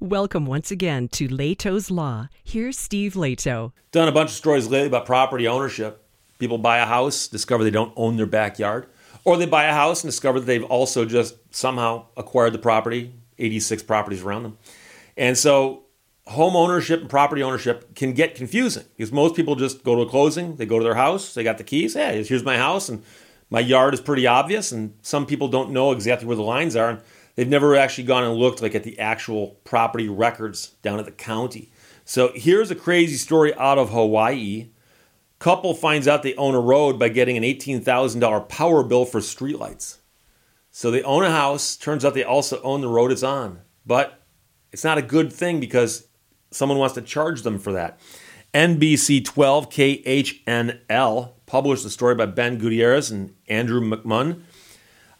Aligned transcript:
Welcome 0.00 0.46
once 0.46 0.70
again 0.70 1.08
to 1.08 1.26
Lehto's 1.26 1.90
Law. 1.90 2.28
Here's 2.44 2.78
Steve 2.78 3.14
Lehto. 3.14 3.72
Done 3.90 4.06
a 4.06 4.12
bunch 4.12 4.30
of 4.30 4.36
stories 4.36 4.68
lately 4.68 4.86
about 4.86 5.06
property 5.06 5.48
ownership. 5.48 6.04
People 6.38 6.56
buy 6.56 6.78
a 6.78 6.86
house, 6.86 7.26
discover 7.26 7.64
they 7.64 7.72
don't 7.72 7.92
own 7.96 8.16
their 8.16 8.24
backyard, 8.24 8.86
or 9.24 9.36
they 9.36 9.44
buy 9.44 9.64
a 9.64 9.72
house 9.72 10.04
and 10.04 10.08
discover 10.08 10.38
that 10.38 10.46
they've 10.46 10.62
also 10.62 11.04
just 11.04 11.34
somehow 11.52 12.06
acquired 12.16 12.52
the 12.52 12.60
property, 12.60 13.12
86 13.40 13.82
properties 13.82 14.22
around 14.22 14.44
them. 14.44 14.56
And 15.16 15.36
so 15.36 15.82
home 16.28 16.54
ownership 16.54 17.00
and 17.00 17.10
property 17.10 17.42
ownership 17.42 17.96
can 17.96 18.12
get 18.12 18.36
confusing 18.36 18.84
because 18.96 19.10
most 19.10 19.34
people 19.34 19.56
just 19.56 19.82
go 19.82 19.96
to 19.96 20.02
a 20.02 20.08
closing, 20.08 20.54
they 20.54 20.66
go 20.66 20.78
to 20.78 20.84
their 20.84 20.94
house, 20.94 21.34
they 21.34 21.42
got 21.42 21.58
the 21.58 21.64
keys, 21.64 21.94
hey, 21.94 22.22
here's 22.22 22.44
my 22.44 22.56
house, 22.56 22.88
and 22.88 23.02
my 23.50 23.58
yard 23.58 23.94
is 23.94 24.00
pretty 24.00 24.28
obvious, 24.28 24.70
and 24.70 24.94
some 25.02 25.26
people 25.26 25.48
don't 25.48 25.72
know 25.72 25.90
exactly 25.90 26.28
where 26.28 26.36
the 26.36 26.42
lines 26.42 26.76
are. 26.76 26.90
And 26.90 27.00
They've 27.38 27.48
never 27.48 27.76
actually 27.76 28.02
gone 28.02 28.24
and 28.24 28.34
looked 28.34 28.62
like 28.62 28.74
at 28.74 28.82
the 28.82 28.98
actual 28.98 29.60
property 29.62 30.08
records 30.08 30.70
down 30.82 30.98
at 30.98 31.04
the 31.04 31.12
county. 31.12 31.70
So 32.04 32.32
here's 32.34 32.72
a 32.72 32.74
crazy 32.74 33.14
story 33.14 33.54
out 33.54 33.78
of 33.78 33.90
Hawaii. 33.90 34.70
Couple 35.38 35.72
finds 35.72 36.08
out 36.08 36.24
they 36.24 36.34
own 36.34 36.56
a 36.56 36.60
road 36.60 36.98
by 36.98 37.10
getting 37.10 37.36
an 37.36 37.44
$18,000 37.44 38.48
power 38.48 38.82
bill 38.82 39.04
for 39.04 39.20
streetlights. 39.20 39.98
So 40.72 40.90
they 40.90 41.00
own 41.04 41.22
a 41.22 41.30
house, 41.30 41.76
turns 41.76 42.04
out 42.04 42.14
they 42.14 42.24
also 42.24 42.60
own 42.62 42.80
the 42.80 42.88
road 42.88 43.12
it's 43.12 43.22
on. 43.22 43.60
But 43.86 44.20
it's 44.72 44.82
not 44.82 44.98
a 44.98 45.02
good 45.02 45.32
thing 45.32 45.60
because 45.60 46.08
someone 46.50 46.78
wants 46.78 46.96
to 46.96 47.02
charge 47.02 47.42
them 47.42 47.60
for 47.60 47.70
that. 47.70 48.00
NBC 48.52 49.24
12 49.24 49.70
KHNL 49.70 51.34
published 51.46 51.84
a 51.84 51.90
story 51.90 52.16
by 52.16 52.26
Ben 52.26 52.58
Gutierrez 52.58 53.12
and 53.12 53.36
Andrew 53.46 53.80
McMunn 53.80 54.42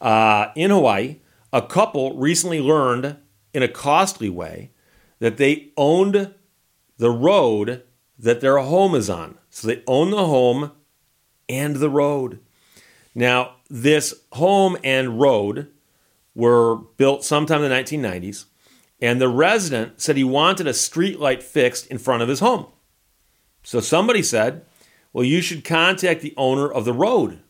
uh, 0.01 0.49
in 0.57 0.73
Hawaii 0.73 1.19
a 1.53 1.63
couple 1.63 2.17
recently 2.17 2.61
learned 2.61 3.17
in 3.55 3.63
a 3.63 3.69
costly 3.69 4.29
way 4.29 4.71
that 5.19 5.37
they 5.37 5.73
owned 5.77 6.35
the 6.99 7.11
road 7.11 7.83
that 8.19 8.41
their 8.41 8.59
home 8.59 8.95
is 8.95 9.09
on. 9.09 9.39
So 9.51 9.69
they 9.69 9.83
own 9.87 10.11
the 10.11 10.27
home 10.27 10.73
and 11.49 11.77
the 11.77 11.91
road. 11.91 12.41
Now, 13.15 13.57
this 13.71 14.15
home 14.33 14.77
and 14.85 15.21
road 15.21 15.69
were 16.35 16.77
built 16.77 17.25
sometime 17.25 17.63
in 17.63 17.71
the 17.71 17.77
1990s, 17.77 18.45
and 19.01 19.21
the 19.21 19.29
resident 19.29 20.01
said 20.01 20.17
he 20.17 20.25
wanted 20.25 20.67
a 20.67 20.75
street 20.75 21.19
light 21.19 21.43
fixed 21.43 21.87
in 21.89 21.99
front 21.99 22.23
of 22.23 22.29
his 22.29 22.41
home. 22.41 22.67
So 23.63 23.81
somebody 23.81 24.23
said, 24.23 24.65
Well, 25.13 25.25
you 25.25 25.41
should 25.41 25.65
contact 25.65 26.21
the 26.21 26.35
owner 26.37 26.71
of 26.71 26.85
the 26.85 26.93
road. 26.93 27.41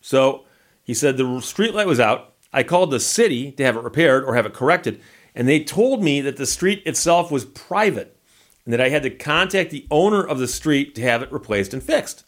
So 0.00 0.44
he 0.84 0.94
said 0.94 1.16
the 1.16 1.40
street 1.40 1.74
light 1.74 1.88
was 1.88 1.98
out. 1.98 2.34
I 2.52 2.62
called 2.62 2.90
the 2.90 3.00
city 3.00 3.52
to 3.52 3.64
have 3.64 3.76
it 3.76 3.84
repaired 3.84 4.24
or 4.24 4.34
have 4.34 4.46
it 4.46 4.54
corrected, 4.54 5.00
and 5.34 5.48
they 5.48 5.62
told 5.62 6.02
me 6.02 6.20
that 6.20 6.36
the 6.36 6.46
street 6.46 6.82
itself 6.86 7.30
was 7.30 7.44
private 7.44 8.18
and 8.64 8.72
that 8.72 8.80
I 8.80 8.88
had 8.88 9.02
to 9.04 9.10
contact 9.10 9.70
the 9.70 9.86
owner 9.90 10.26
of 10.26 10.38
the 10.38 10.48
street 10.48 10.94
to 10.96 11.02
have 11.02 11.22
it 11.22 11.32
replaced 11.32 11.72
and 11.72 11.82
fixed. 11.82 12.24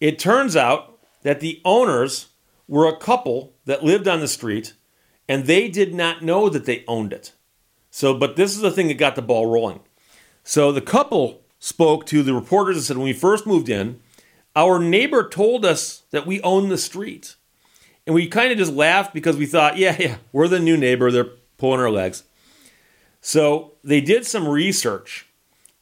It 0.00 0.18
turns 0.18 0.56
out 0.56 0.98
that 1.22 1.40
the 1.40 1.60
owners 1.64 2.28
were 2.66 2.88
a 2.88 2.96
couple 2.96 3.54
that 3.64 3.84
lived 3.84 4.08
on 4.08 4.20
the 4.20 4.28
street 4.28 4.74
and 5.28 5.46
they 5.46 5.68
did 5.68 5.94
not 5.94 6.22
know 6.22 6.48
that 6.48 6.64
they 6.66 6.84
owned 6.88 7.12
it. 7.12 7.32
So, 7.90 8.14
but 8.14 8.36
this 8.36 8.54
is 8.54 8.60
the 8.60 8.70
thing 8.70 8.88
that 8.88 8.94
got 8.94 9.14
the 9.14 9.22
ball 9.22 9.46
rolling. 9.46 9.80
So 10.42 10.72
the 10.72 10.80
couple 10.80 11.42
spoke 11.58 12.06
to 12.06 12.22
the 12.22 12.34
reporters 12.34 12.76
and 12.76 12.84
said, 12.84 12.96
when 12.96 13.04
we 13.04 13.12
first 13.12 13.46
moved 13.46 13.68
in, 13.68 14.00
our 14.56 14.78
neighbor 14.78 15.28
told 15.28 15.64
us 15.64 16.02
that 16.10 16.26
we 16.26 16.40
own 16.42 16.68
the 16.68 16.78
street. 16.78 17.36
And 18.06 18.14
we 18.14 18.26
kind 18.26 18.50
of 18.50 18.58
just 18.58 18.72
laughed 18.72 19.14
because 19.14 19.36
we 19.36 19.46
thought, 19.46 19.76
yeah, 19.76 19.96
yeah, 19.98 20.16
we're 20.32 20.48
the 20.48 20.58
new 20.58 20.76
neighbor. 20.76 21.10
They're 21.10 21.30
pulling 21.56 21.80
our 21.80 21.90
legs. 21.90 22.24
So 23.20 23.74
they 23.84 24.00
did 24.00 24.26
some 24.26 24.48
research 24.48 25.26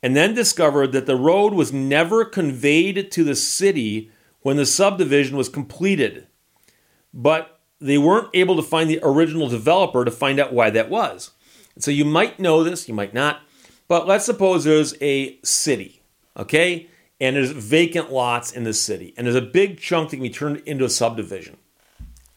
and 0.02 0.14
then 0.14 0.34
discovered 0.34 0.92
that 0.92 1.06
the 1.06 1.16
road 1.16 1.54
was 1.54 1.72
never 1.72 2.24
conveyed 2.24 3.10
to 3.12 3.24
the 3.24 3.34
city 3.34 4.10
when 4.42 4.56
the 4.56 4.66
subdivision 4.66 5.36
was 5.36 5.48
completed. 5.48 6.26
But 7.12 7.60
they 7.80 7.98
weren't 7.98 8.28
able 8.34 8.56
to 8.56 8.62
find 8.62 8.88
the 8.88 9.00
original 9.02 9.48
developer 9.48 10.04
to 10.04 10.10
find 10.10 10.38
out 10.38 10.52
why 10.52 10.70
that 10.70 10.90
was. 10.90 11.30
So 11.78 11.90
you 11.90 12.04
might 12.04 12.38
know 12.38 12.62
this, 12.62 12.88
you 12.88 12.94
might 12.94 13.14
not, 13.14 13.40
but 13.88 14.06
let's 14.06 14.26
suppose 14.26 14.64
there's 14.64 14.94
a 15.00 15.38
city, 15.42 16.02
okay? 16.36 16.88
And 17.20 17.36
there's 17.36 17.52
vacant 17.52 18.12
lots 18.12 18.52
in 18.52 18.64
the 18.64 18.74
city, 18.74 19.14
and 19.16 19.26
there's 19.26 19.36
a 19.36 19.42
big 19.42 19.78
chunk 19.78 20.10
that 20.10 20.16
can 20.16 20.22
be 20.22 20.30
turned 20.30 20.58
into 20.66 20.84
a 20.84 20.90
subdivision. 20.90 21.56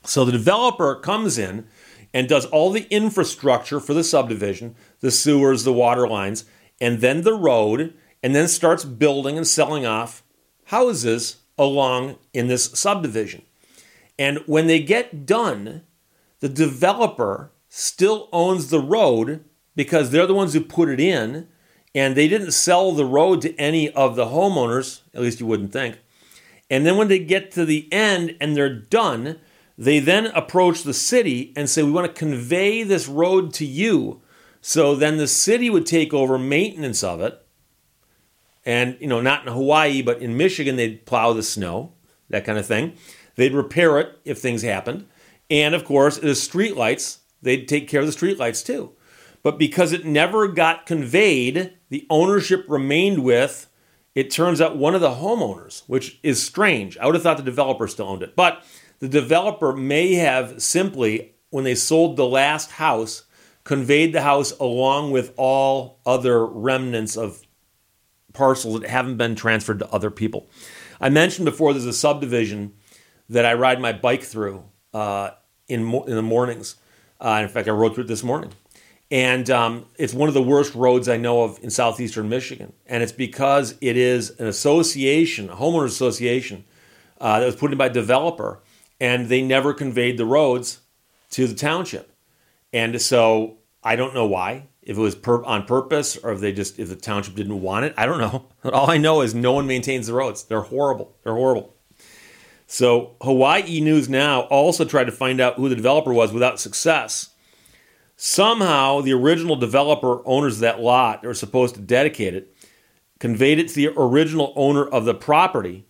So 0.06 0.26
the 0.26 0.32
developer 0.32 0.96
comes 0.96 1.38
in 1.38 1.68
and 2.14 2.28
does 2.28 2.46
all 2.48 2.72
the 2.72 2.88
infrastructure 2.90 3.80
for 3.80 3.94
the 3.94 4.04
subdivision, 4.04 4.76
the 5.00 5.12
sewers, 5.12 5.64
the 5.64 5.74
water 5.74 6.08
lines, 6.08 6.46
and 6.80 7.00
then 7.00 7.22
the 7.22 7.34
road, 7.34 7.94
and 8.22 8.36
then 8.36 8.48
starts 8.48 8.86
building 8.86 9.38
and 9.38 9.48
selling 9.48 9.86
off 9.86 10.24
houses 10.66 11.38
along 11.58 12.18
in 12.34 12.48
this 12.48 12.66
subdivision. 12.66 13.44
And 14.20 14.40
when 14.46 14.68
they 14.68 14.82
get 14.82 15.26
done, 15.26 15.84
the 16.40 16.50
developer 16.50 17.52
still 17.70 18.30
owns 18.32 18.70
the 18.70 18.80
road 18.80 19.44
because 19.76 20.12
they're 20.12 20.28
the 20.28 20.34
ones 20.34 20.54
who 20.54 20.62
put 20.62 20.90
it 20.90 21.00
in, 21.00 21.48
and 21.96 22.16
they 22.16 22.28
didn't 22.28 22.52
sell 22.52 22.92
the 22.92 23.06
road 23.06 23.42
to 23.42 23.56
any 23.56 23.90
of 23.92 24.16
the 24.16 24.26
homeowners, 24.26 25.02
at 25.14 25.22
least 25.22 25.40
you 25.40 25.46
wouldn't 25.46 25.74
think. 25.74 25.98
And 26.70 26.86
then 26.86 26.98
when 26.98 27.08
they 27.08 27.20
get 27.20 27.52
to 27.52 27.66
the 27.66 27.92
end 27.92 28.36
and 28.40 28.56
they're 28.56 28.74
done, 28.74 29.40
they 29.78 30.00
then 30.00 30.28
approach 30.28 30.84
the 30.84 30.94
city 30.94 31.54
and 31.56 31.70
say, 31.70 31.84
We 31.84 31.92
want 31.92 32.08
to 32.08 32.20
convey 32.20 32.84
this 32.84 33.08
road 33.08 33.54
to 33.56 33.66
you. 33.66 34.22
So 34.62 34.96
then 34.96 35.18
the 35.18 35.28
city 35.28 35.70
would 35.70 35.86
take 35.86 36.14
over 36.14 36.38
maintenance 36.38 37.04
of 37.04 37.20
it. 37.22 37.40
And, 38.66 38.96
you 39.02 39.08
know, 39.08 39.20
not 39.20 39.46
in 39.46 39.52
Hawaii, 39.52 40.02
but 40.02 40.22
in 40.22 40.38
Michigan, 40.38 40.78
they'd 40.78 41.06
plow 41.06 41.34
the 41.34 41.44
snow, 41.44 41.92
that 42.30 42.46
kind 42.46 42.58
of 42.58 42.66
thing. 42.66 42.94
They'd 43.36 43.54
repair 43.54 44.00
it 44.00 44.20
if 44.24 44.40
things 44.40 44.62
happened. 44.62 45.08
And 45.50 45.76
of 45.76 45.84
course, 45.84 46.18
the 46.18 46.30
streetlights, 46.30 47.18
they'd 47.42 47.68
take 47.68 47.90
care 47.90 48.00
of 48.00 48.08
the 48.08 48.14
streetlights 48.14 48.66
too. 48.66 48.94
But 49.42 49.60
because 49.60 49.92
it 49.92 50.06
never 50.06 50.48
got 50.48 50.86
conveyed, 50.86 51.74
the 51.90 52.08
ownership 52.10 52.64
remained 52.70 53.24
with, 53.24 53.68
it 54.16 54.32
turns 54.32 54.62
out, 54.62 54.78
one 54.78 54.96
of 54.96 55.02
the 55.02 55.16
homeowners, 55.16 55.84
which 55.88 56.20
is 56.24 56.42
strange. 56.42 56.98
I 56.98 57.06
would 57.06 57.16
have 57.16 57.24
thought 57.24 57.38
the 57.38 57.44
developer 57.44 57.88
still 57.90 58.08
owned 58.08 58.24
it. 58.24 58.38
But 58.38 58.64
the 59.04 59.10
developer 59.10 59.74
may 59.74 60.14
have 60.14 60.62
simply, 60.62 61.36
when 61.50 61.66
they 61.66 61.76
sold 61.76 62.16
the 62.16 62.26
last 62.26 62.72
house, 62.72 63.24
conveyed 63.66 64.14
the 64.14 64.22
house 64.22 64.58
along 64.62 65.12
with 65.12 65.34
all 65.36 66.00
other 66.06 66.46
remnants 66.46 67.18
of 67.18 67.42
parcels 68.32 68.80
that 68.80 68.90
haven't 68.90 69.18
been 69.18 69.36
transferred 69.36 69.80
to 69.80 69.92
other 69.92 70.10
people. 70.10 70.48
I 71.02 71.10
mentioned 71.10 71.44
before 71.44 71.74
there's 71.74 71.86
a 71.86 71.92
subdivision 71.92 72.76
that 73.28 73.46
I 73.46 73.56
ride 73.56 73.82
my 73.82 73.92
bike 73.92 74.24
through 74.24 74.64
uh, 74.94 75.32
in, 75.68 75.84
mo- 75.84 76.04
in 76.04 76.16
the 76.16 76.22
mornings. 76.22 76.78
Uh, 77.20 77.42
in 77.44 77.50
fact, 77.50 77.68
I 77.68 77.72
rode 77.72 77.96
through 77.96 78.06
it 78.06 78.08
this 78.08 78.24
morning. 78.24 78.54
And 79.12 79.50
um, 79.50 79.86
it's 79.98 80.14
one 80.14 80.30
of 80.30 80.34
the 80.34 80.42
worst 80.42 80.74
roads 80.76 81.10
I 81.10 81.18
know 81.18 81.44
of 81.44 81.62
in 81.62 81.72
southeastern 81.72 82.30
Michigan. 82.30 82.72
And 82.86 83.04
it's 83.04 83.12
because 83.12 83.76
it 83.82 83.98
is 83.98 84.30
an 84.40 84.48
association, 84.48 85.50
a 85.50 85.58
homeowners 85.58 85.88
association, 85.88 86.64
uh, 87.20 87.42
that 87.42 87.46
was 87.46 87.58
put 87.58 87.74
in 87.74 87.78
by 87.78 87.88
a 87.88 87.94
developer 87.94 88.62
and 89.04 89.28
they 89.28 89.42
never 89.42 89.74
conveyed 89.74 90.18
the 90.18 90.26
roads 90.26 90.80
to 91.30 91.46
the 91.46 91.54
township. 91.54 92.16
And 92.72 93.02
so 93.02 93.58
I 93.84 93.98
don't 93.98 94.14
know 94.14 94.26
why, 94.26 94.70
if 94.82 94.98
it 94.98 95.02
was 95.02 95.14
per- 95.14 95.44
on 95.44 95.66
purpose 95.66 96.16
or 96.16 96.32
if 96.32 96.40
they 96.40 96.54
just 96.54 96.80
if 96.80 96.88
the 96.88 96.96
township 96.96 97.36
didn't 97.36 97.62
want 97.62 97.84
it. 97.84 97.94
I 97.98 98.06
don't 98.06 98.20
know. 98.20 98.48
All 98.72 98.90
I 98.90 98.98
know 98.98 99.20
is 99.20 99.36
no 99.36 99.52
one 99.52 99.68
maintains 99.68 100.08
the 100.08 100.14
roads. 100.14 100.46
They're 100.46 100.62
horrible. 100.62 101.18
They're 101.24 101.36
horrible. 101.36 101.76
So 102.66 103.18
Hawaii 103.22 103.82
News 103.82 104.08
Now 104.08 104.44
also 104.44 104.86
tried 104.86 105.04
to 105.06 105.12
find 105.12 105.42
out 105.42 105.56
who 105.56 105.68
the 105.68 105.76
developer 105.76 106.14
was 106.14 106.32
without 106.32 106.62
success. 106.62 107.32
Somehow, 108.16 109.02
the 109.02 109.12
original 109.12 109.58
developer 109.58 110.26
owners 110.26 110.56
of 110.56 110.62
that 110.62 110.80
lot 110.80 111.22
that 111.22 111.28
were 111.28 111.34
supposed 111.34 111.76
to 111.76 111.82
dedicate 111.82 112.36
it 112.36 112.56
conveyed 113.20 113.60
it 113.60 113.68
to 113.68 113.76
the 113.76 113.90
original 113.98 114.54
owner 114.56 114.86
of 114.86 115.04
the 115.04 115.14
property 115.14 115.86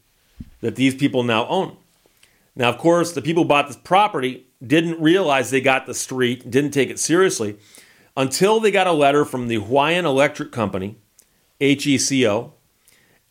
that 0.61 0.75
these 0.75 0.95
people 0.95 1.21
now 1.21 1.45
own. 1.47 1.77
Now, 2.55 2.69
of 2.69 2.77
course, 2.77 3.11
the 3.11 3.21
people 3.21 3.43
who 3.43 3.49
bought 3.49 3.67
this 3.67 3.77
property 3.77 4.47
didn't 4.65 5.01
realize 5.01 5.49
they 5.49 5.61
got 5.61 5.85
the 5.85 5.93
street, 5.93 6.49
didn't 6.49 6.71
take 6.71 6.89
it 6.89 6.99
seriously 6.99 7.57
until 8.15 8.59
they 8.59 8.71
got 8.71 8.87
a 8.87 8.91
letter 8.91 9.25
from 9.25 9.47
the 9.47 9.55
Hawaiian 9.55 10.05
Electric 10.05 10.51
Company, 10.51 10.97
HECO, 11.59 12.53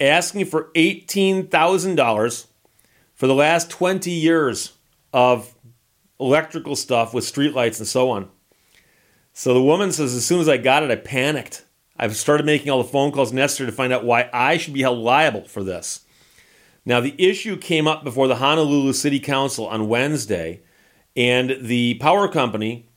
asking 0.01 0.47
for 0.47 0.71
$18,000 0.75 2.47
for 3.15 3.27
the 3.27 3.35
last 3.35 3.71
20 3.71 4.11
years 4.11 4.73
of 5.13 5.55
electrical 6.19 6.75
stuff 6.75 7.15
with 7.15 7.25
streetlights 7.25 7.79
and 7.79 7.87
so 7.87 8.11
on. 8.11 8.29
So 9.33 9.55
the 9.55 9.63
woman 9.63 9.93
says, 9.93 10.15
as 10.15 10.27
soon 10.27 10.41
as 10.41 10.49
I 10.49 10.57
got 10.57 10.83
it, 10.83 10.91
I 10.91 10.97
panicked. 10.97 11.65
I've 11.97 12.17
started 12.17 12.45
making 12.45 12.71
all 12.71 12.83
the 12.83 12.89
phone 12.89 13.13
calls 13.13 13.33
necessary 13.33 13.71
to 13.71 13.77
find 13.77 13.93
out 13.93 14.05
why 14.05 14.29
I 14.33 14.57
should 14.57 14.75
be 14.75 14.83
held 14.83 14.99
liable 14.99 15.45
for 15.45 15.63
this. 15.63 16.02
Now, 16.85 17.01
the 17.01 17.15
issue 17.19 17.57
came 17.57 17.87
up 17.87 18.03
before 18.03 18.27
the 18.27 18.37
Honolulu 18.37 18.93
City 18.93 19.21
Council 19.21 19.67
on 19.67 19.89
Wednesday, 19.89 20.63
and 21.17 21.57
the 21.61 21.95
power 21.95 22.27
company 22.27 22.89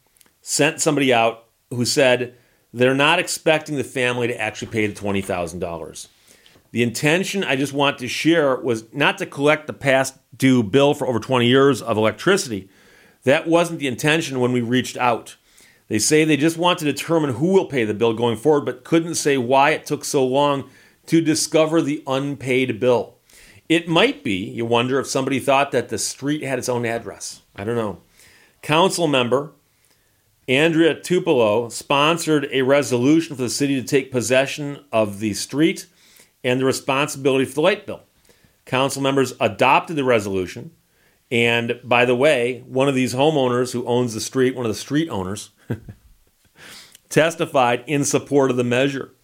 sent 0.41 0.81
somebody 0.81 1.13
out 1.13 1.45
who 1.69 1.85
said 1.85 2.35
They're 2.73 2.95
not 2.95 3.19
expecting 3.19 3.75
the 3.75 3.83
family 3.83 4.27
to 4.27 4.39
actually 4.39 4.71
pay 4.71 4.87
the 4.87 4.99
$20,000. 4.99 6.07
The 6.71 6.83
intention 6.83 7.43
I 7.43 7.55
just 7.55 7.73
want 7.73 7.99
to 7.99 8.07
share 8.07 8.57
was 8.57 8.91
not 8.93 9.17
to 9.19 9.25
collect 9.25 9.67
the 9.67 9.73
past 9.73 10.17
due 10.35 10.63
bill 10.63 10.93
for 10.93 11.07
over 11.07 11.19
20 11.19 11.47
years 11.47 11.81
of 11.81 11.95
electricity. 11.95 12.69
That 13.23 13.47
wasn't 13.47 13.79
the 13.79 13.87
intention 13.87 14.39
when 14.39 14.51
we 14.51 14.61
reached 14.61 14.97
out. 14.97 15.35
They 15.87 15.99
say 15.99 16.25
they 16.25 16.37
just 16.37 16.57
want 16.57 16.79
to 16.79 16.85
determine 16.85 17.35
who 17.35 17.53
will 17.53 17.67
pay 17.67 17.85
the 17.85 17.93
bill 17.93 18.13
going 18.13 18.37
forward, 18.37 18.65
but 18.65 18.83
couldn't 18.83 19.15
say 19.15 19.37
why 19.37 19.69
it 19.69 19.85
took 19.85 20.03
so 20.03 20.25
long 20.25 20.69
to 21.05 21.21
discover 21.21 21.81
the 21.81 22.03
unpaid 22.07 22.79
bill. 22.79 23.15
It 23.67 23.87
might 23.87 24.23
be, 24.23 24.49
you 24.49 24.65
wonder, 24.65 24.99
if 24.99 25.07
somebody 25.07 25.39
thought 25.39 25.71
that 25.71 25.89
the 25.89 25.97
street 25.97 26.43
had 26.43 26.59
its 26.59 26.69
own 26.69 26.85
address. 26.85 27.41
I 27.55 27.63
don't 27.63 27.75
know. 27.75 28.01
Council 28.61 29.07
member 29.07 29.53
Andria 30.47 31.01
Tupola 31.01 31.71
sponsored 31.71 32.47
a 32.51 32.61
resolution 32.61 33.35
for 33.35 33.41
the 33.41 33.49
city 33.49 33.81
to 33.81 33.87
take 33.87 34.11
possession 34.11 34.85
of 34.91 35.19
the 35.19 35.33
street 35.33 35.87
and 36.43 36.59
the 36.59 36.65
responsibility 36.65 37.45
for 37.45 37.55
the 37.55 37.61
light 37.61 37.87
bill. 37.87 38.01
Council 38.65 39.01
members 39.01 39.33
adopted 39.39 39.95
the 39.95 40.03
resolution. 40.03 40.71
And 41.31 41.79
by 41.83 42.05
the 42.05 42.15
way, 42.15 42.63
one 42.67 42.87
of 42.87 42.93
these 42.93 43.15
homeowners 43.15 43.73
who 43.73 43.87
owns 43.87 44.13
the 44.13 44.21
street, 44.21 44.55
one 44.55 44.65
of 44.65 44.71
the 44.71 44.79
street 44.79 45.09
owners, 45.09 45.49
testified 47.09 47.83
in 47.87 48.05
support 48.05 48.51
of 48.51 48.57
the 48.57 48.63
measure, 48.63 49.14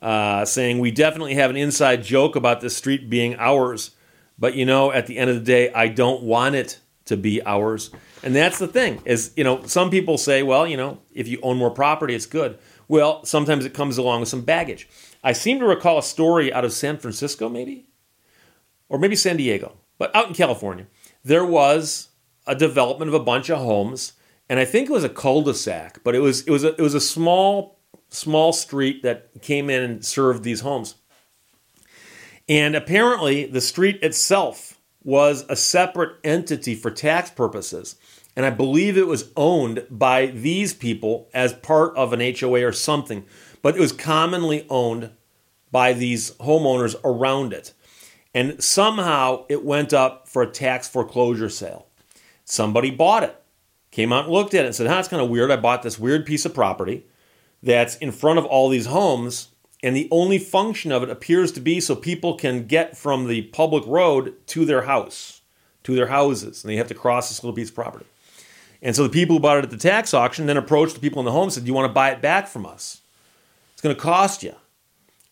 uh, 0.00 0.44
saying, 0.44 0.78
We 0.78 0.90
definitely 0.90 1.34
have 1.34 1.50
an 1.50 1.56
inside 1.56 2.02
joke 2.04 2.36
about 2.36 2.60
this 2.60 2.76
street 2.76 3.08
being 3.10 3.36
ours. 3.38 3.92
But 4.38 4.54
you 4.54 4.66
know, 4.66 4.92
at 4.92 5.06
the 5.06 5.18
end 5.18 5.30
of 5.30 5.36
the 5.36 5.42
day, 5.42 5.72
I 5.72 5.88
don't 5.88 6.22
want 6.22 6.54
it 6.54 6.80
to 7.06 7.16
be 7.16 7.40
ours. 7.44 7.90
And 8.22 8.34
that's 8.34 8.58
the 8.58 8.66
thing 8.66 9.00
is, 9.04 9.32
you 9.36 9.44
know, 9.44 9.64
some 9.66 9.90
people 9.90 10.18
say, 10.18 10.42
well, 10.42 10.66
you 10.66 10.76
know, 10.76 10.98
if 11.12 11.28
you 11.28 11.38
own 11.42 11.56
more 11.56 11.70
property, 11.70 12.14
it's 12.14 12.26
good. 12.26 12.58
Well, 12.88 13.24
sometimes 13.24 13.64
it 13.64 13.74
comes 13.74 13.98
along 13.98 14.20
with 14.20 14.28
some 14.28 14.42
baggage. 14.42 14.88
I 15.22 15.32
seem 15.32 15.58
to 15.60 15.66
recall 15.66 15.98
a 15.98 16.02
story 16.02 16.52
out 16.52 16.64
of 16.64 16.72
San 16.72 16.98
Francisco, 16.98 17.48
maybe, 17.48 17.88
or 18.88 18.98
maybe 18.98 19.16
San 19.16 19.36
Diego, 19.36 19.76
but 19.98 20.14
out 20.14 20.28
in 20.28 20.34
California, 20.34 20.86
there 21.24 21.44
was 21.44 22.08
a 22.46 22.54
development 22.54 23.08
of 23.08 23.14
a 23.14 23.24
bunch 23.24 23.50
of 23.50 23.58
homes, 23.58 24.12
and 24.48 24.60
I 24.60 24.64
think 24.64 24.88
it 24.88 24.92
was 24.92 25.02
a 25.02 25.08
cul-de-sac, 25.08 26.00
but 26.04 26.14
it 26.14 26.20
was 26.20 26.42
it 26.42 26.50
was 26.50 26.62
a, 26.62 26.74
it 26.76 26.80
was 26.80 26.94
a 26.94 27.00
small 27.00 27.75
small 28.08 28.52
street 28.52 29.02
that 29.02 29.42
came 29.42 29.70
in 29.70 29.82
and 29.82 30.04
served 30.04 30.42
these 30.42 30.60
homes. 30.60 30.96
And 32.48 32.74
apparently, 32.76 33.46
the 33.46 33.60
street 33.60 34.02
itself 34.02 34.80
was 35.02 35.44
a 35.48 35.56
separate 35.56 36.16
entity 36.24 36.74
for 36.74 36.90
tax 36.90 37.30
purposes. 37.30 37.96
And 38.36 38.44
I 38.44 38.50
believe 38.50 38.98
it 38.98 39.06
was 39.06 39.32
owned 39.36 39.86
by 39.90 40.26
these 40.26 40.74
people 40.74 41.28
as 41.32 41.54
part 41.54 41.96
of 41.96 42.12
an 42.12 42.20
HOA 42.20 42.66
or 42.66 42.72
something, 42.72 43.24
but 43.62 43.76
it 43.76 43.80
was 43.80 43.92
commonly 43.92 44.66
owned 44.68 45.10
by 45.72 45.92
these 45.92 46.32
homeowners 46.32 46.94
around 47.02 47.52
it. 47.52 47.72
And 48.34 48.62
somehow 48.62 49.46
it 49.48 49.64
went 49.64 49.94
up 49.94 50.28
for 50.28 50.42
a 50.42 50.50
tax 50.50 50.86
foreclosure 50.88 51.48
sale. 51.48 51.86
Somebody 52.44 52.90
bought 52.90 53.22
it, 53.22 53.42
came 53.90 54.12
out 54.12 54.24
and 54.24 54.32
looked 54.32 54.54
at 54.54 54.64
it 54.64 54.66
and 54.66 54.74
said, 54.74 54.86
huh, 54.86 54.98
it's 54.98 55.08
kind 55.08 55.22
of 55.22 55.30
weird. 55.30 55.50
I 55.50 55.56
bought 55.56 55.82
this 55.82 55.98
weird 55.98 56.26
piece 56.26 56.44
of 56.44 56.54
property 56.54 57.06
that's 57.62 57.96
in 57.96 58.12
front 58.12 58.38
of 58.38 58.44
all 58.44 58.68
these 58.68 58.86
homes, 58.86 59.48
and 59.82 59.94
the 59.94 60.08
only 60.10 60.38
function 60.38 60.92
of 60.92 61.02
it 61.02 61.10
appears 61.10 61.52
to 61.52 61.60
be 61.60 61.80
so 61.80 61.94
people 61.94 62.34
can 62.34 62.66
get 62.66 62.96
from 62.96 63.26
the 63.26 63.42
public 63.42 63.84
road 63.86 64.34
to 64.48 64.64
their 64.64 64.82
house, 64.82 65.42
to 65.84 65.94
their 65.94 66.08
houses, 66.08 66.62
and 66.62 66.70
they 66.70 66.76
have 66.76 66.88
to 66.88 66.94
cross 66.94 67.28
this 67.28 67.42
little 67.42 67.54
piece 67.54 67.68
of 67.68 67.74
property. 67.74 68.06
And 68.82 68.94
so 68.94 69.02
the 69.02 69.08
people 69.08 69.36
who 69.36 69.40
bought 69.40 69.58
it 69.58 69.64
at 69.64 69.70
the 69.70 69.76
tax 69.76 70.14
auction 70.14 70.46
then 70.46 70.56
approached 70.56 70.94
the 70.94 71.00
people 71.00 71.20
in 71.20 71.24
the 71.24 71.32
home 71.32 71.44
and 71.44 71.52
said, 71.52 71.64
Do 71.64 71.68
you 71.68 71.74
want 71.74 71.88
to 71.88 71.94
buy 71.94 72.10
it 72.10 72.20
back 72.20 72.46
from 72.46 72.66
us? 72.66 73.00
It's 73.72 73.82
going 73.82 73.94
to 73.94 74.00
cost 74.00 74.42
you. 74.42 74.54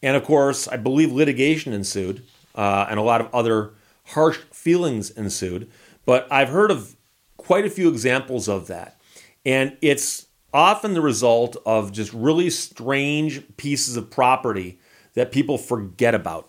And 0.03 0.17
of 0.17 0.25
course, 0.25 0.69
I 0.69 0.77
believe 0.77 1.13
litigation 1.13 1.73
ensued 1.73 2.25
uh, 2.55 2.87
and 2.89 2.99
a 2.99 3.03
lot 3.03 3.21
of 3.21 3.35
other 3.35 3.71
harsh 4.07 4.39
feelings 4.53 5.11
ensued. 5.11 5.71
But 6.05 6.27
I've 6.31 6.51
heard 6.51 6.71
of 6.71 6.97
quite 7.37 7.65
a 7.65 7.71
few 7.71 7.89
examples 7.89 8.49
of 8.49 8.67
that. 8.67 9.01
And 9.47 9.77
it's 9.81 10.27
often 10.55 10.95
the 10.95 11.03
result 11.03 11.57
of 11.67 11.93
just 11.93 12.13
really 12.15 12.49
strange 12.49 13.43
pieces 13.57 13.97
of 13.97 14.11
property 14.11 14.79
that 15.15 15.33
people 15.33 15.59
forget 15.59 16.15
about. 16.15 16.49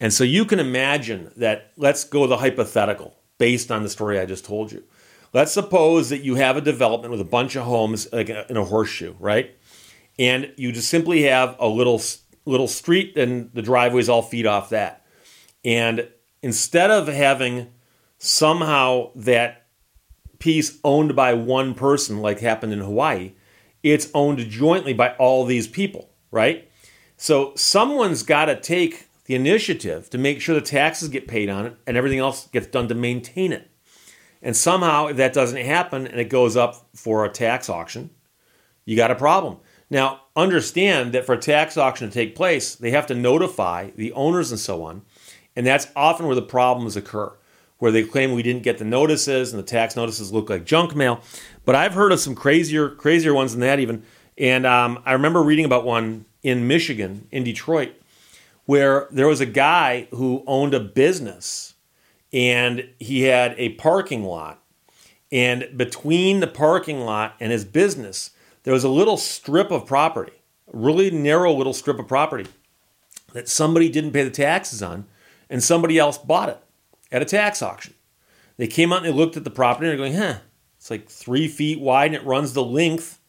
And 0.00 0.12
so 0.12 0.24
you 0.24 0.44
can 0.44 0.58
imagine 0.58 1.30
that, 1.36 1.72
let's 1.76 2.04
go 2.04 2.26
the 2.26 2.38
hypothetical 2.38 3.14
based 3.38 3.70
on 3.70 3.82
the 3.82 3.88
story 3.88 4.18
I 4.18 4.26
just 4.26 4.44
told 4.44 4.72
you. 4.72 4.82
Let's 5.32 5.52
suppose 5.52 6.10
that 6.10 6.22
you 6.22 6.36
have 6.36 6.56
a 6.56 6.60
development 6.60 7.10
with 7.10 7.20
a 7.20 7.24
bunch 7.24 7.54
of 7.54 7.64
homes 7.64 8.06
in 8.06 8.56
a 8.56 8.64
horseshoe, 8.64 9.14
right? 9.18 9.54
And 10.18 10.52
you 10.56 10.72
just 10.72 10.88
simply 10.88 11.22
have 11.24 11.56
a 11.58 11.68
little 11.68 12.00
little 12.46 12.68
street 12.68 13.16
and 13.16 13.50
the 13.54 13.62
driveways 13.62 14.08
all 14.08 14.22
feed 14.22 14.46
off 14.46 14.68
that. 14.70 15.06
And 15.64 16.08
instead 16.42 16.90
of 16.90 17.08
having 17.08 17.72
somehow 18.18 19.10
that 19.16 19.63
piece 20.38 20.78
owned 20.84 21.14
by 21.16 21.34
one 21.34 21.74
person 21.74 22.20
like 22.20 22.40
happened 22.40 22.72
in 22.72 22.80
Hawaii, 22.80 23.32
it's 23.82 24.10
owned 24.14 24.38
jointly 24.38 24.92
by 24.92 25.10
all 25.16 25.44
these 25.44 25.68
people, 25.68 26.10
right? 26.30 26.70
So 27.16 27.52
someone's 27.54 28.22
got 28.22 28.46
to 28.46 28.60
take 28.60 29.08
the 29.26 29.34
initiative 29.34 30.10
to 30.10 30.18
make 30.18 30.40
sure 30.40 30.54
the 30.54 30.60
taxes 30.60 31.08
get 31.08 31.28
paid 31.28 31.48
on 31.48 31.66
it 31.66 31.76
and 31.86 31.96
everything 31.96 32.18
else 32.18 32.48
gets 32.48 32.66
done 32.66 32.88
to 32.88 32.94
maintain 32.94 33.52
it. 33.52 33.70
And 34.42 34.54
somehow, 34.54 35.06
if 35.06 35.16
that 35.16 35.32
doesn't 35.32 35.64
happen 35.64 36.06
and 36.06 36.20
it 36.20 36.28
goes 36.28 36.56
up 36.56 36.86
for 36.94 37.24
a 37.24 37.30
tax 37.30 37.70
auction, 37.70 38.10
you 38.84 38.96
got 38.96 39.10
a 39.10 39.14
problem. 39.14 39.58
Now, 39.88 40.22
understand 40.36 41.12
that 41.12 41.24
for 41.24 41.34
a 41.34 41.38
tax 41.38 41.76
auction 41.76 42.08
to 42.08 42.14
take 42.14 42.36
place, 42.36 42.74
they 42.74 42.90
have 42.90 43.06
to 43.06 43.14
notify 43.14 43.90
the 43.96 44.12
owners 44.12 44.50
and 44.50 44.60
so 44.60 44.82
on. 44.82 45.02
And 45.56 45.66
that's 45.66 45.88
often 45.96 46.26
where 46.26 46.34
the 46.34 46.42
problems 46.42 46.96
occur, 46.96 47.32
where 47.84 47.92
they 47.92 48.02
claim 48.02 48.32
we 48.32 48.42
didn't 48.42 48.62
get 48.62 48.78
the 48.78 48.84
notices 48.84 49.52
and 49.52 49.62
the 49.62 49.66
tax 49.66 49.94
notices 49.94 50.32
look 50.32 50.48
like 50.48 50.64
junk 50.64 50.96
mail. 50.96 51.20
But 51.66 51.74
I've 51.74 51.92
heard 51.92 52.12
of 52.12 52.18
some 52.18 52.34
crazier, 52.34 52.88
crazier 52.88 53.34
ones 53.34 53.52
than 53.52 53.60
that 53.60 53.78
even. 53.78 54.04
And 54.38 54.64
um, 54.64 55.02
I 55.04 55.12
remember 55.12 55.42
reading 55.42 55.66
about 55.66 55.84
one 55.84 56.24
in 56.42 56.66
Michigan, 56.66 57.28
in 57.30 57.44
Detroit, 57.44 57.92
where 58.64 59.06
there 59.10 59.28
was 59.28 59.42
a 59.42 59.46
guy 59.46 60.08
who 60.12 60.42
owned 60.46 60.72
a 60.72 60.80
business 60.80 61.74
and 62.32 62.88
he 62.98 63.24
had 63.24 63.54
a 63.58 63.74
parking 63.74 64.24
lot. 64.24 64.62
And 65.30 65.68
between 65.76 66.40
the 66.40 66.46
parking 66.46 67.00
lot 67.00 67.34
and 67.38 67.52
his 67.52 67.66
business, 67.66 68.30
there 68.62 68.72
was 68.72 68.84
a 68.84 68.88
little 68.88 69.18
strip 69.18 69.70
of 69.70 69.84
property, 69.84 70.32
a 70.72 70.78
really 70.78 71.10
narrow 71.10 71.52
little 71.52 71.74
strip 71.74 71.98
of 71.98 72.08
property 72.08 72.48
that 73.34 73.46
somebody 73.46 73.90
didn't 73.90 74.12
pay 74.12 74.24
the 74.24 74.30
taxes 74.30 74.82
on, 74.82 75.04
and 75.50 75.62
somebody 75.62 75.98
else 75.98 76.16
bought 76.16 76.48
it 76.48 76.63
at 77.12 77.22
a 77.22 77.24
tax 77.24 77.62
auction. 77.62 77.94
They 78.56 78.66
came 78.66 78.92
out 78.92 79.04
and 79.04 79.06
they 79.06 79.12
looked 79.12 79.36
at 79.36 79.44
the 79.44 79.50
property 79.50 79.88
and 79.88 79.98
they're 79.98 80.06
going, 80.06 80.16
huh, 80.18 80.40
it's 80.76 80.90
like 80.90 81.08
three 81.08 81.48
feet 81.48 81.80
wide 81.80 82.06
and 82.06 82.16
it 82.16 82.24
runs 82.24 82.52
the 82.52 82.64
length 82.64 83.20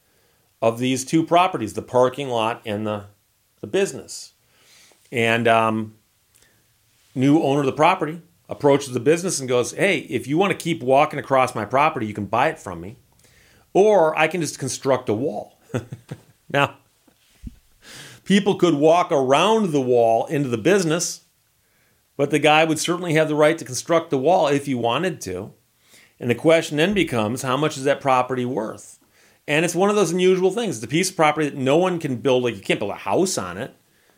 of 0.61 0.79
these 0.79 1.05
two 1.05 1.23
properties, 1.25 1.73
the 1.73 1.81
parking 1.81 2.29
lot 2.29 2.61
and 2.65 2.85
the, 2.85 3.05
the 3.61 3.67
business. 3.67 4.33
And 5.11 5.47
um, 5.47 5.95
new 7.13 7.41
owner 7.41 7.61
of 7.61 7.65
the 7.65 7.71
property 7.71 8.21
approaches 8.49 8.93
the 8.93 8.99
business 8.99 9.39
and 9.39 9.49
goes, 9.49 9.71
Hey, 9.71 9.99
if 9.99 10.27
you 10.27 10.37
want 10.37 10.51
to 10.51 10.57
keep 10.57 10.83
walking 10.83 11.19
across 11.19 11.55
my 11.55 11.65
property, 11.65 12.05
you 12.05 12.13
can 12.13 12.25
buy 12.25 12.49
it 12.49 12.59
from 12.59 12.81
me, 12.81 12.97
or 13.73 14.17
I 14.17 14.27
can 14.27 14.41
just 14.41 14.59
construct 14.59 15.09
a 15.09 15.13
wall. 15.13 15.59
now, 16.49 16.77
people 18.23 18.55
could 18.55 18.75
walk 18.75 19.11
around 19.11 19.71
the 19.71 19.81
wall 19.81 20.25
into 20.27 20.49
the 20.49 20.57
business, 20.57 21.21
but 22.17 22.31
the 22.31 22.39
guy 22.39 22.63
would 22.63 22.79
certainly 22.79 23.13
have 23.13 23.27
the 23.27 23.35
right 23.35 23.57
to 23.57 23.65
construct 23.65 24.09
the 24.09 24.17
wall 24.17 24.47
if 24.47 24.65
he 24.65 24.75
wanted 24.75 25.21
to. 25.21 25.53
And 26.19 26.29
the 26.29 26.35
question 26.35 26.77
then 26.77 26.93
becomes 26.93 27.41
how 27.41 27.57
much 27.57 27.77
is 27.77 27.83
that 27.83 28.01
property 28.01 28.45
worth? 28.45 28.99
And 29.47 29.63
it's 29.63 29.75
one 29.75 29.89
of 29.89 29.95
those 29.95 30.11
unusual 30.11 30.51
things. 30.51 30.77
It's 30.77 30.85
a 30.85 30.87
piece 30.87 31.09
of 31.09 31.15
property 31.15 31.49
that 31.49 31.57
no 31.57 31.77
one 31.77 31.99
can 31.99 32.17
build, 32.17 32.43
like 32.43 32.55
you 32.55 32.61
can't 32.61 32.79
build 32.79 32.91
a 32.91 32.95
house 32.95 33.37
on 33.37 33.57
it. 33.57 33.75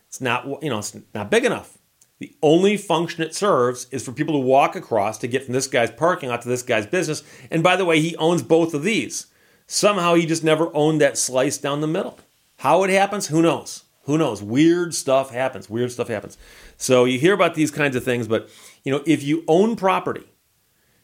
It's 0.07 0.21
not, 0.21 0.45
you 0.63 0.69
know, 0.69 0.79
it's 0.79 0.95
not 1.13 1.31
big 1.31 1.43
enough. 1.43 1.77
The 2.19 2.35
only 2.41 2.77
function 2.77 3.23
it 3.23 3.35
serves 3.35 3.87
is 3.91 4.03
for 4.03 4.11
people 4.11 4.33
to 4.35 4.39
walk 4.39 4.75
across 4.75 5.17
to 5.19 5.27
get 5.27 5.43
from 5.43 5.53
this 5.53 5.67
guy's 5.67 5.91
parking 5.91 6.29
lot 6.29 6.41
to 6.43 6.49
this 6.49 6.63
guy's 6.63 6.87
business. 6.87 7.23
And 7.51 7.61
by 7.61 7.75
the 7.75 7.85
way, 7.85 7.99
he 7.99 8.15
owns 8.15 8.41
both 8.41 8.73
of 8.73 8.83
these. 8.83 9.27
Somehow 9.67 10.15
he 10.15 10.25
just 10.25 10.43
never 10.43 10.73
owned 10.73 11.01
that 11.01 11.17
slice 11.17 11.57
down 11.57 11.81
the 11.81 11.87
middle. 11.87 12.19
How 12.57 12.83
it 12.83 12.89
happens, 12.89 13.27
who 13.27 13.41
knows? 13.41 13.83
Who 14.07 14.17
knows? 14.17 14.41
Weird 14.41 14.95
stuff 14.95 15.31
happens. 15.31 15.69
Weird 15.69 15.91
stuff 15.91 16.07
happens. 16.07 16.37
So 16.77 17.03
you 17.03 17.19
hear 17.19 17.33
about 17.33 17.55
these 17.55 17.71
kinds 17.71 17.93
of 17.97 18.05
things, 18.05 18.25
but 18.25 18.49
you 18.85 18.91
know, 18.91 19.03
if 19.05 19.21
you 19.21 19.43
own 19.49 19.75
property, 19.75 20.23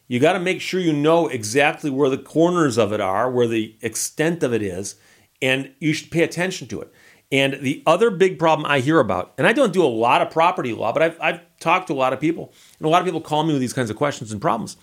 you 0.08 0.18
got 0.18 0.32
to 0.32 0.40
make 0.40 0.62
sure 0.62 0.80
you 0.80 0.92
know 0.94 1.28
exactly 1.28 1.90
where 1.90 2.08
the 2.08 2.16
corners 2.16 2.78
of 2.78 2.92
it 2.94 3.02
are, 3.02 3.30
where 3.30 3.46
the 3.46 3.76
extent 3.82 4.42
of 4.42 4.54
it 4.54 4.62
is, 4.62 4.96
and 5.42 5.74
you 5.80 5.92
should 5.92 6.10
pay 6.10 6.22
attention 6.22 6.66
to 6.68 6.80
it. 6.80 6.90
And 7.30 7.58
the 7.60 7.82
other 7.86 8.10
big 8.10 8.38
problem 8.38 8.64
I 8.66 8.80
hear 8.80 8.98
about, 9.00 9.34
and 9.36 9.46
I 9.46 9.52
don't 9.52 9.72
do 9.72 9.84
a 9.84 9.86
lot 9.86 10.22
of 10.22 10.30
property 10.30 10.72
law, 10.72 10.92
but 10.92 11.02
I've, 11.02 11.18
I've 11.20 11.40
talked 11.60 11.88
to 11.88 11.92
a 11.92 11.94
lot 11.94 12.14
of 12.14 12.20
people, 12.20 12.54
and 12.78 12.86
a 12.86 12.88
lot 12.88 13.02
of 13.02 13.06
people 13.06 13.20
call 13.20 13.44
me 13.44 13.52
with 13.52 13.60
these 13.60 13.74
kinds 13.74 13.90
of 13.90 13.96
questions 13.96 14.32
and 14.32 14.40
problems, 14.40 14.78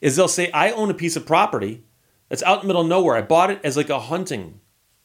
is 0.00 0.16
they'll 0.16 0.28
say, 0.28 0.50
I 0.52 0.70
own 0.70 0.88
a 0.88 0.94
piece 0.94 1.16
of 1.16 1.26
property 1.26 1.84
that's 2.30 2.42
out 2.42 2.56
in 2.56 2.60
the 2.62 2.66
middle 2.68 2.82
of 2.82 2.88
nowhere. 2.88 3.16
I 3.16 3.22
bought 3.22 3.50
it 3.50 3.60
as 3.62 3.76
like 3.76 3.90
a 3.90 4.00
hunting 4.00 4.60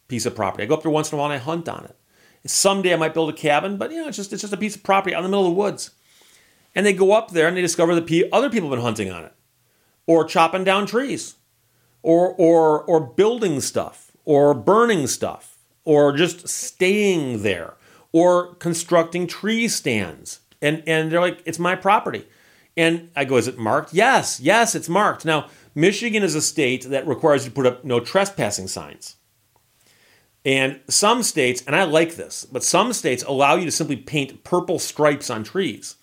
piece 0.07 0.25
of 0.25 0.35
property. 0.35 0.63
I 0.63 0.67
go 0.67 0.75
up 0.75 0.83
there 0.83 0.91
once 0.91 1.11
in 1.11 1.17
a 1.17 1.21
while 1.21 1.31
and 1.31 1.41
I 1.41 1.43
hunt 1.43 1.67
on 1.67 1.83
it. 1.83 1.97
Someday 2.45 2.93
I 2.93 2.97
might 2.97 3.13
build 3.13 3.29
a 3.29 3.33
cabin, 3.33 3.77
but 3.77 3.91
you 3.91 4.01
know, 4.01 4.07
it's 4.07 4.17
just 4.17 4.33
it's 4.33 4.41
just 4.41 4.53
a 4.53 4.57
piece 4.57 4.75
of 4.75 4.83
property 4.83 5.13
out 5.13 5.19
in 5.19 5.23
the 5.23 5.29
middle 5.29 5.47
of 5.47 5.53
the 5.53 5.59
woods. 5.59 5.91
And 6.73 6.85
they 6.85 6.93
go 6.93 7.11
up 7.11 7.31
there 7.31 7.47
and 7.47 7.55
they 7.55 7.61
discover 7.61 7.93
that 7.93 8.29
other 8.31 8.49
people 8.49 8.69
have 8.69 8.77
been 8.77 8.85
hunting 8.85 9.11
on 9.11 9.25
it, 9.25 9.33
or 10.07 10.23
chopping 10.23 10.63
down 10.63 10.85
trees, 10.85 11.35
or 12.01 12.33
or 12.33 12.81
or 12.83 12.99
building 12.99 13.61
stuff, 13.61 14.11
or 14.25 14.53
burning 14.53 15.05
stuff, 15.07 15.57
or 15.83 16.15
just 16.15 16.47
staying 16.47 17.43
there, 17.43 17.75
or 18.11 18.55
constructing 18.55 19.27
tree 19.27 19.67
stands. 19.67 20.39
And 20.61 20.83
and 20.87 21.11
they're 21.11 21.21
like, 21.21 21.41
it's 21.45 21.59
my 21.59 21.75
property. 21.75 22.27
And 22.77 23.09
I 23.15 23.25
go, 23.25 23.37
is 23.37 23.47
it 23.47 23.57
marked? 23.57 23.93
Yes, 23.93 24.39
yes, 24.39 24.75
it's 24.75 24.87
marked. 24.87 25.25
Now, 25.25 25.49
Michigan 25.75 26.23
is 26.23 26.35
a 26.35 26.41
state 26.41 26.85
that 26.89 27.05
requires 27.05 27.43
you 27.43 27.49
to 27.49 27.55
put 27.55 27.65
up 27.65 27.83
no 27.83 27.99
trespassing 27.99 28.67
signs. 28.67 29.17
And 30.43 30.79
some 30.87 31.21
states, 31.21 31.63
and 31.67 31.75
I 31.75 31.83
like 31.83 32.15
this, 32.15 32.45
but 32.45 32.63
some 32.63 32.93
states 32.93 33.23
allow 33.23 33.55
you 33.55 33.65
to 33.65 33.71
simply 33.71 33.95
paint 33.95 34.43
purple 34.43 34.79
stripes 34.79 35.29
on 35.29 35.43
trees. 35.43 35.97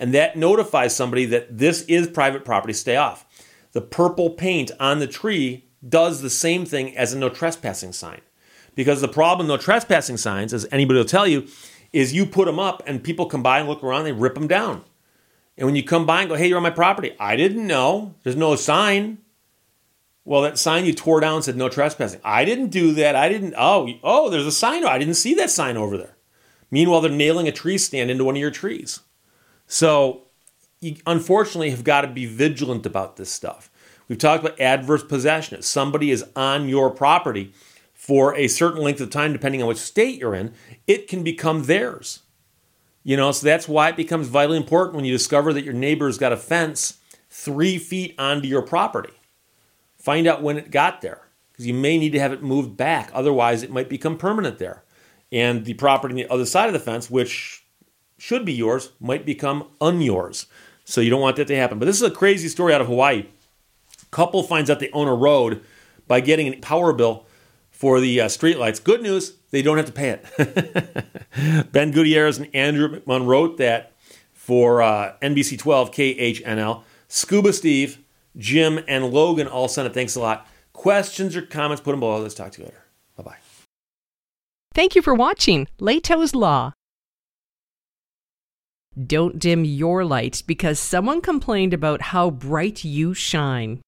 And 0.00 0.12
that 0.12 0.36
notifies 0.36 0.94
somebody 0.94 1.24
that 1.26 1.56
this 1.56 1.82
is 1.82 2.08
private 2.08 2.44
property, 2.44 2.72
stay 2.72 2.96
off. 2.96 3.24
The 3.72 3.80
purple 3.80 4.30
paint 4.30 4.70
on 4.80 4.98
the 4.98 5.06
tree 5.06 5.66
does 5.88 6.20
the 6.20 6.30
same 6.30 6.64
thing 6.64 6.96
as 6.96 7.12
a 7.12 7.18
no 7.18 7.28
trespassing 7.28 7.92
sign. 7.92 8.20
Because 8.74 9.00
the 9.00 9.08
problem 9.08 9.46
with 9.46 9.58
no 9.58 9.62
trespassing 9.62 10.16
signs, 10.16 10.52
as 10.52 10.66
anybody 10.70 10.98
will 10.98 11.06
tell 11.06 11.26
you, 11.26 11.46
is 11.92 12.12
you 12.12 12.26
put 12.26 12.46
them 12.46 12.58
up 12.58 12.82
and 12.86 13.02
people 13.02 13.26
come 13.26 13.42
by 13.42 13.60
and 13.60 13.68
look 13.68 13.82
around, 13.82 14.04
they 14.04 14.12
rip 14.12 14.34
them 14.34 14.48
down. 14.48 14.84
And 15.56 15.66
when 15.66 15.76
you 15.76 15.82
come 15.82 16.04
by 16.04 16.20
and 16.20 16.28
go, 16.28 16.36
hey, 16.36 16.48
you're 16.48 16.58
on 16.58 16.62
my 16.62 16.70
property, 16.70 17.16
I 17.18 17.36
didn't 17.36 17.66
know. 17.66 18.14
There's 18.22 18.36
no 18.36 18.56
sign. 18.56 19.18
Well, 20.26 20.42
that 20.42 20.58
sign 20.58 20.84
you 20.84 20.92
tore 20.92 21.20
down 21.20 21.44
said 21.44 21.56
no 21.56 21.68
trespassing. 21.68 22.20
I 22.24 22.44
didn't 22.44 22.70
do 22.70 22.92
that. 22.94 23.14
I 23.14 23.28
didn't. 23.28 23.54
Oh, 23.56 23.88
oh, 24.02 24.28
there's 24.28 24.44
a 24.44 24.52
sign. 24.52 24.84
I 24.84 24.98
didn't 24.98 25.14
see 25.14 25.34
that 25.34 25.50
sign 25.50 25.76
over 25.76 25.96
there. 25.96 26.16
Meanwhile, 26.68 27.02
they're 27.02 27.12
nailing 27.12 27.46
a 27.46 27.52
tree 27.52 27.78
stand 27.78 28.10
into 28.10 28.24
one 28.24 28.34
of 28.34 28.40
your 28.40 28.50
trees. 28.50 29.00
So, 29.68 30.24
you 30.80 30.96
unfortunately 31.06 31.70
have 31.70 31.84
got 31.84 32.00
to 32.00 32.08
be 32.08 32.26
vigilant 32.26 32.84
about 32.86 33.16
this 33.16 33.30
stuff. 33.30 33.70
We've 34.08 34.18
talked 34.18 34.44
about 34.44 34.60
adverse 34.60 35.04
possession. 35.04 35.58
If 35.58 35.64
somebody 35.64 36.10
is 36.10 36.24
on 36.34 36.68
your 36.68 36.90
property 36.90 37.52
for 37.94 38.34
a 38.34 38.48
certain 38.48 38.82
length 38.82 39.00
of 39.00 39.10
time, 39.10 39.32
depending 39.32 39.62
on 39.62 39.68
which 39.68 39.78
state 39.78 40.18
you're 40.18 40.34
in, 40.34 40.52
it 40.88 41.06
can 41.06 41.22
become 41.22 41.64
theirs. 41.64 42.22
You 43.04 43.16
know, 43.16 43.30
so 43.30 43.44
that's 43.46 43.68
why 43.68 43.90
it 43.90 43.96
becomes 43.96 44.26
vitally 44.26 44.56
important 44.56 44.96
when 44.96 45.04
you 45.04 45.12
discover 45.12 45.52
that 45.52 45.64
your 45.64 45.72
neighbor's 45.72 46.18
got 46.18 46.32
a 46.32 46.36
fence 46.36 46.98
three 47.30 47.78
feet 47.78 48.16
onto 48.18 48.48
your 48.48 48.62
property. 48.62 49.12
Find 50.06 50.28
out 50.28 50.40
when 50.40 50.56
it 50.56 50.70
got 50.70 51.00
there 51.00 51.22
because 51.50 51.66
you 51.66 51.74
may 51.74 51.98
need 51.98 52.12
to 52.12 52.20
have 52.20 52.32
it 52.32 52.40
moved 52.40 52.76
back. 52.76 53.10
Otherwise, 53.12 53.64
it 53.64 53.72
might 53.72 53.88
become 53.88 54.16
permanent 54.16 54.60
there. 54.60 54.84
And 55.32 55.64
the 55.64 55.74
property 55.74 56.12
on 56.12 56.16
the 56.16 56.32
other 56.32 56.46
side 56.46 56.68
of 56.68 56.72
the 56.72 56.78
fence, 56.78 57.10
which 57.10 57.64
should 58.16 58.44
be 58.44 58.52
yours, 58.52 58.92
might 59.00 59.26
become 59.26 59.66
unyours. 59.80 60.46
So 60.84 61.00
you 61.00 61.10
don't 61.10 61.20
want 61.20 61.34
that 61.38 61.48
to 61.48 61.56
happen. 61.56 61.80
But 61.80 61.86
this 61.86 61.96
is 61.96 62.04
a 62.04 62.12
crazy 62.12 62.46
story 62.46 62.72
out 62.72 62.80
of 62.80 62.86
Hawaii. 62.86 63.26
Couple 64.12 64.44
finds 64.44 64.70
out 64.70 64.78
they 64.78 64.90
own 64.90 65.08
a 65.08 65.14
road 65.14 65.64
by 66.06 66.20
getting 66.20 66.46
a 66.54 66.56
power 66.58 66.92
bill 66.92 67.26
for 67.72 67.98
the 67.98 68.20
uh, 68.20 68.26
streetlights. 68.26 68.84
Good 68.84 69.02
news, 69.02 69.32
they 69.50 69.60
don't 69.60 69.76
have 69.76 69.86
to 69.86 69.92
pay 69.92 70.20
it. 70.20 71.72
ben 71.72 71.90
Gutierrez 71.90 72.38
and 72.38 72.54
Andrew 72.54 73.00
McMahon 73.00 73.26
wrote 73.26 73.56
that 73.56 73.96
for 74.32 74.82
uh, 74.82 75.14
NBC 75.20 75.58
12 75.58 75.90
KHNL. 75.90 76.84
Scuba 77.08 77.52
Steve 77.52 77.98
Jim, 78.36 78.80
and 78.86 79.10
Logan 79.10 79.48
all 79.48 79.68
sent 79.68 79.86
it. 79.86 79.94
Thanks 79.94 80.16
a 80.16 80.20
lot. 80.20 80.46
Questions 80.72 81.34
or 81.36 81.42
comments, 81.42 81.80
put 81.80 81.92
them 81.92 82.00
below. 82.00 82.20
Let's 82.20 82.34
talk 82.34 82.52
to 82.52 82.60
you 82.60 82.66
later. 82.66 82.84
Bye 83.16 83.22
bye. 83.22 83.36
Thank 84.74 84.94
you 84.94 85.02
for 85.02 85.14
watching 85.14 85.68
Lehto's 85.80 86.34
Law. 86.34 86.72
Don't 89.06 89.38
dim 89.38 89.64
your 89.64 90.04
light 90.04 90.42
because 90.46 90.78
someone 90.78 91.20
complained 91.20 91.74
about 91.74 92.00
how 92.00 92.30
bright 92.30 92.84
you 92.84 93.12
shine. 93.14 93.80